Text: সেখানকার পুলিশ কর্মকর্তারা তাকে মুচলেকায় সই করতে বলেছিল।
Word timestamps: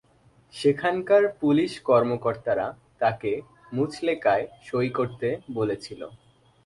সেখানকার 0.53 1.23
পুলিশ 1.41 1.71
কর্মকর্তারা 1.79 2.67
তাকে 2.99 3.31
মুচলেকায় 3.73 4.45
সই 4.63 4.89
করতে 4.89 5.27
বলেছিল। 5.53 6.01